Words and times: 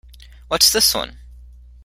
What's 0.47 0.71
this 0.73 0.95
one? 0.95 1.19